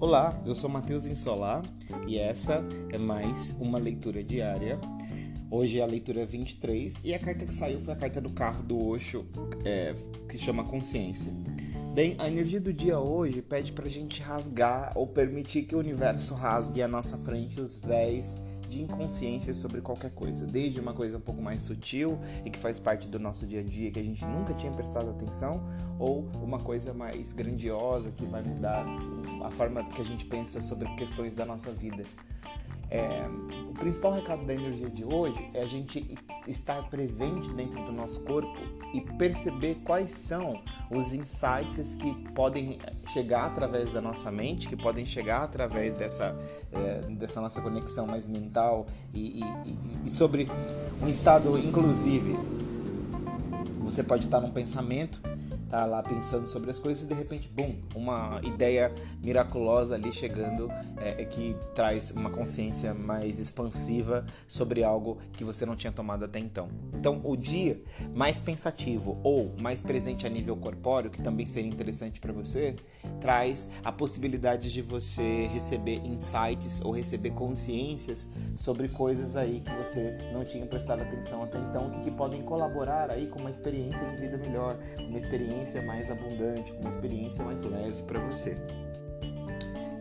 [0.00, 1.62] Olá, eu sou Matheus Insolar
[2.06, 4.78] e essa é mais uma leitura diária.
[5.50, 8.62] Hoje é a leitura 23 e a carta que saiu foi a carta do carro
[8.64, 9.24] do Osho,
[9.64, 9.94] é,
[10.28, 11.32] que chama Consciência.
[11.94, 16.34] Bem, a energia do dia hoje pede pra gente rasgar ou permitir que o universo
[16.34, 21.20] rasgue à nossa frente os véis de inconsciência sobre qualquer coisa, desde uma coisa um
[21.20, 24.24] pouco mais sutil e que faz parte do nosso dia a dia que a gente
[24.24, 25.62] nunca tinha prestado atenção,
[25.98, 28.84] ou uma coisa mais grandiosa que vai mudar
[29.42, 32.04] a forma que a gente pensa sobre questões da nossa vida.
[32.90, 33.26] É,
[33.68, 36.16] o principal recado da energia de hoje é a gente
[36.46, 38.52] estar presente dentro do nosso corpo
[38.92, 42.78] e perceber quais são os insights que podem
[43.12, 46.36] chegar através da nossa mente, que podem chegar através dessa,
[46.72, 50.48] é, dessa nossa conexão mais mental e, e, e sobre
[51.02, 52.36] um estado inclusive.
[53.80, 55.20] Você pode estar num pensamento
[55.74, 60.70] tá lá pensando sobre as coisas e de repente, bum, uma ideia miraculosa ali chegando
[60.98, 66.24] é, é, que traz uma consciência mais expansiva sobre algo que você não tinha tomado
[66.24, 66.68] até então.
[66.92, 67.82] Então, o dia
[68.14, 72.76] mais pensativo ou mais presente a nível corpóreo, que também seria interessante para você,
[73.20, 80.16] traz a possibilidade de você receber insights ou receber consciências sobre coisas aí que você
[80.32, 84.16] não tinha prestado atenção até então e que podem colaborar aí com uma experiência de
[84.18, 88.56] vida melhor, uma experiência mais abundante, uma experiência mais leve para você.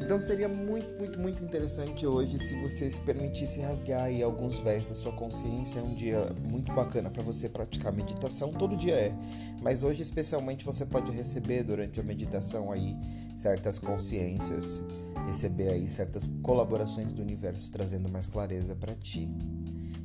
[0.03, 4.89] Então seria muito, muito, muito interessante hoje se você se permitisse rasgar aí alguns véis
[4.89, 5.79] da sua consciência.
[5.79, 9.15] É um dia muito bacana para você praticar meditação, todo dia é.
[9.61, 12.97] Mas hoje especialmente você pode receber durante a meditação aí
[13.33, 14.83] certas consciências,
[15.25, 19.31] receber aí certas colaborações do universo trazendo mais clareza para ti.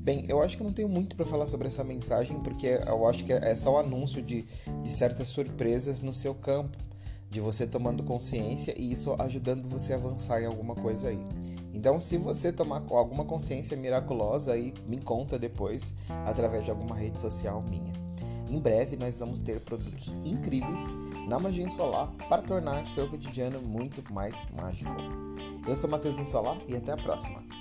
[0.09, 3.27] Bem, eu acho que não tenho muito para falar sobre essa mensagem, porque eu acho
[3.27, 4.47] que é só o anúncio de,
[4.83, 6.79] de certas surpresas no seu campo
[7.31, 11.23] de você tomando consciência e isso ajudando você a avançar em alguma coisa aí.
[11.75, 17.21] Então, se você tomar alguma consciência miraculosa aí, me conta depois através de alguma rede
[17.21, 17.93] social minha.
[18.49, 20.85] Em breve nós vamos ter produtos incríveis
[21.29, 24.97] na Magia Solar para tornar seu cotidiano muito mais mágico.
[25.69, 27.58] Eu sou Matheus Solar e até a próxima.